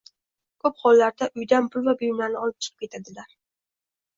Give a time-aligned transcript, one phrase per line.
[0.63, 3.37] ko‘p hollarda uydan pul va buyumlarni olib chiqib ketadilar.